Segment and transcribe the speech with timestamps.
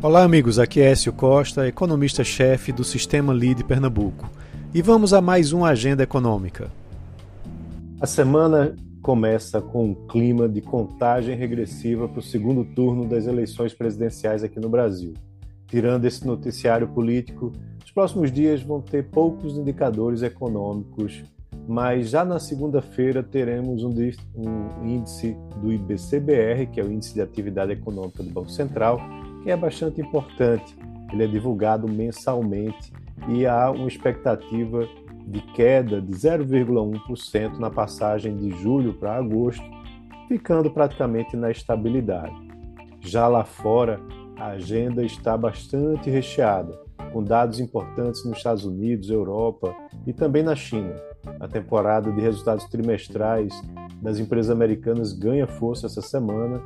[0.00, 0.60] Olá, amigos.
[0.60, 4.30] Aqui é Écio Costa, economista-chefe do Sistema Lead Pernambuco.
[4.72, 6.70] E vamos a mais uma agenda econômica.
[8.00, 13.74] A semana começa com um clima de contagem regressiva para o segundo turno das eleições
[13.74, 15.14] presidenciais aqui no Brasil.
[15.66, 17.50] Tirando esse noticiário político,
[17.84, 21.24] os próximos dias vão ter poucos indicadores econômicos,
[21.66, 23.92] mas já na segunda-feira teremos um,
[24.36, 29.00] um índice do IBCBR, que é o Índice de Atividade Econômica do Banco Central,
[29.42, 30.76] que é bastante importante.
[31.12, 32.92] Ele é divulgado mensalmente
[33.28, 34.86] e há uma expectativa
[35.26, 39.64] de queda de 0,1% na passagem de julho para agosto,
[40.26, 42.34] ficando praticamente na estabilidade.
[43.00, 44.00] Já lá fora,
[44.36, 46.78] a agenda está bastante recheada,
[47.12, 49.74] com dados importantes nos Estados Unidos, Europa
[50.06, 50.94] e também na China.
[51.40, 53.52] A temporada de resultados trimestrais
[54.00, 56.62] das empresas americanas ganha força essa semana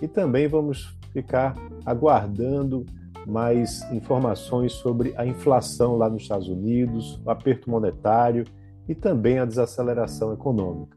[0.00, 2.84] e também vamos ficar aguardando
[3.26, 8.44] mais informações sobre a inflação lá nos Estados Unidos, o aperto monetário
[8.88, 10.96] e também a desaceleração econômica.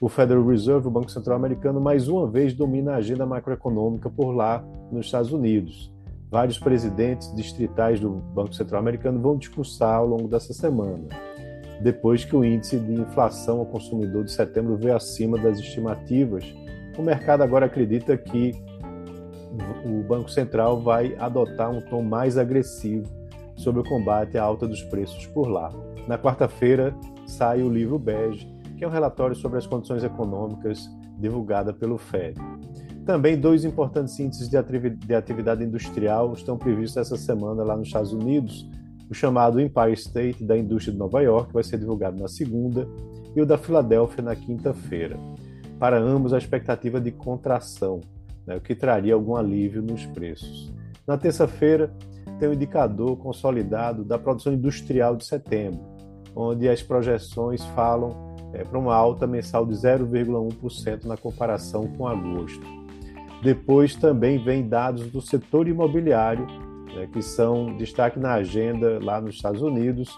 [0.00, 4.30] O Federal Reserve, o Banco Central Americano, mais uma vez domina a agenda macroeconômica por
[4.30, 5.92] lá nos Estados Unidos.
[6.30, 11.08] Vários presidentes distritais do Banco Central Americano vão discursar ao longo dessa semana,
[11.82, 16.44] depois que o índice de inflação ao consumidor de setembro veio acima das estimativas.
[16.98, 18.52] O mercado agora acredita que
[19.86, 23.06] o Banco Central vai adotar um tom mais agressivo
[23.56, 25.72] sobre o combate à alta dos preços por lá.
[26.08, 26.92] Na quarta-feira
[27.24, 32.40] sai o livro Bege, que é um relatório sobre as condições econômicas divulgada pelo FED.
[33.06, 38.68] Também dois importantes índices de atividade industrial estão previstos essa semana lá nos Estados Unidos,
[39.08, 42.86] o chamado Empire State da indústria de Nova York, vai ser divulgado na segunda,
[43.34, 45.16] e o da Filadélfia na quinta-feira.
[45.78, 48.00] Para ambos, a expectativa de contração,
[48.46, 50.72] né, o que traria algum alívio nos preços.
[51.06, 51.92] Na terça-feira,
[52.38, 55.80] tem o um indicador consolidado da produção industrial de setembro,
[56.34, 62.66] onde as projeções falam é, para uma alta mensal de 0,1% na comparação com agosto.
[63.42, 66.46] Depois também vem dados do setor imobiliário,
[66.94, 70.16] né, que são destaque na agenda lá nos Estados Unidos,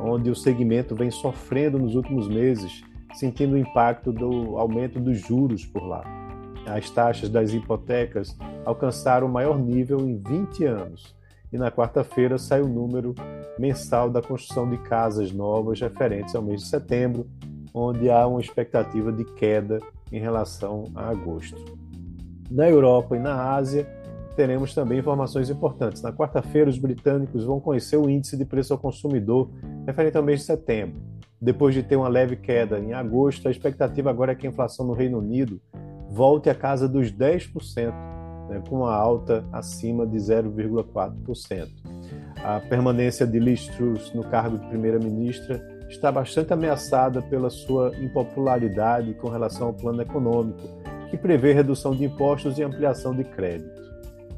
[0.00, 2.82] onde o segmento vem sofrendo nos últimos meses,
[3.14, 6.20] sentindo o impacto do aumento dos juros por lá
[6.66, 11.16] as taxas das hipotecas alcançaram o maior nível em 20 anos.
[11.52, 13.14] E na quarta-feira sai o número
[13.58, 17.26] mensal da construção de casas novas referentes ao mês de setembro,
[17.74, 19.78] onde há uma expectativa de queda
[20.12, 21.78] em relação a agosto.
[22.48, 23.84] Na Europa e na Ásia,
[24.36, 26.02] teremos também informações importantes.
[26.02, 29.50] Na quarta-feira, os britânicos vão conhecer o índice de preço ao consumidor
[29.86, 31.09] referente ao mês de setembro.
[31.40, 34.86] Depois de ter uma leve queda em agosto, a expectativa agora é que a inflação
[34.86, 35.60] no Reino Unido
[36.10, 37.92] volte à casa dos 10%,
[38.48, 41.68] né, com uma alta acima de 0,4%.
[42.44, 49.14] A permanência de Liz Truss no cargo de primeira-ministra está bastante ameaçada pela sua impopularidade
[49.14, 50.60] com relação ao plano econômico,
[51.10, 53.80] que prevê redução de impostos e ampliação de crédito.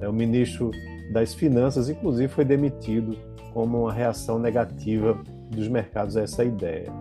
[0.01, 0.71] É, o ministro
[1.13, 3.17] das Finanças, inclusive, foi demitido
[3.53, 5.21] como uma reação negativa
[5.53, 6.93] dos mercados a essa ideia.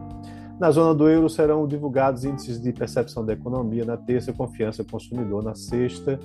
[0.59, 4.91] Na zona do euro serão divulgados índices de percepção da economia na terça, confiança do
[4.91, 6.19] consumidor na sexta,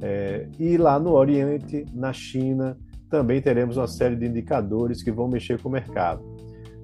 [0.00, 2.76] é, e lá no Oriente, na China,
[3.08, 6.22] também teremos uma série de indicadores que vão mexer com o mercado.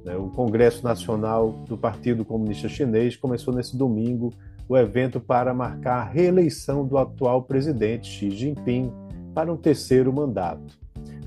[0.04, 0.16] Né?
[0.16, 4.32] O Congresso Nacional do Partido Comunista Chinês começou nesse domingo
[4.68, 8.90] o evento para marcar a reeleição do atual presidente Xi Jinping
[9.34, 10.78] para um terceiro mandato.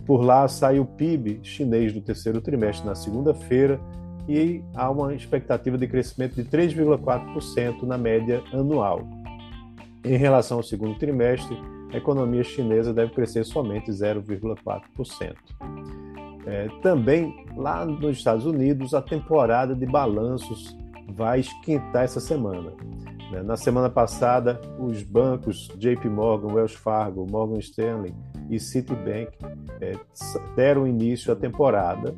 [0.07, 3.79] Por lá sai o PIB chinês do terceiro trimestre na segunda-feira,
[4.27, 9.07] e há uma expectativa de crescimento de 3,4% na média anual.
[10.03, 11.57] Em relação ao segundo trimestre,
[11.93, 15.35] a economia chinesa deve crescer somente 0,4%.
[16.45, 20.77] É, também, lá nos Estados Unidos, a temporada de balanços
[21.09, 22.73] vai esquentar essa semana.
[23.31, 23.41] Né?
[23.43, 28.13] Na semana passada, os bancos JP Morgan, Wells Fargo, Morgan Stanley
[28.49, 29.31] e Citibank
[29.81, 29.93] é,
[30.55, 32.15] deram início à temporada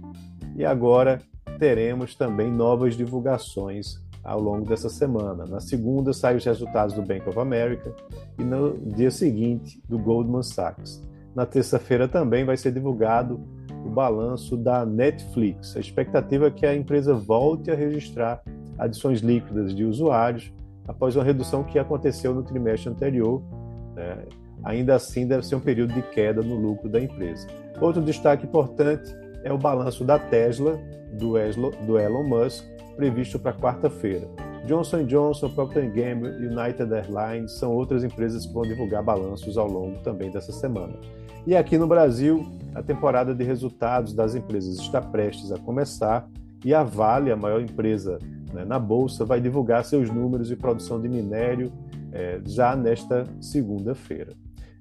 [0.55, 1.19] e agora
[1.57, 5.45] teremos também novas divulgações ao longo dessa semana.
[5.45, 7.93] Na segunda, saem os resultados do Bank of America
[8.37, 11.01] e no dia seguinte, do Goldman Sachs.
[11.35, 13.39] Na terça-feira também vai ser divulgado
[13.85, 15.75] o balanço da Netflix.
[15.75, 18.41] A expectativa é que a empresa volte a registrar
[18.77, 20.51] adições líquidas de usuários
[20.89, 23.43] após uma redução que aconteceu no trimestre anterior.
[23.95, 24.25] Né?
[24.63, 27.47] Ainda assim, deve ser um período de queda no lucro da empresa.
[27.79, 30.79] Outro destaque importante é o balanço da Tesla,
[31.13, 31.37] do,
[31.97, 32.65] Elon Musk,
[32.95, 34.27] previsto para quarta-feira.
[34.65, 39.99] Johnson Johnson, Procter Gamble United Airlines são outras empresas que vão divulgar balanços ao longo
[39.99, 40.93] também dessa semana.
[41.47, 42.45] E aqui no Brasil,
[42.75, 46.27] a temporada de resultados das empresas está prestes a começar
[46.65, 48.19] e a Vale, a maior empresa
[48.53, 51.71] né, na Bolsa, vai divulgar seus números de produção de minério
[52.11, 54.33] é, já nesta segunda-feira.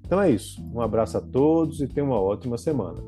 [0.05, 0.61] Então é isso.
[0.73, 2.99] Um abraço a todos e tenham uma ótima semana.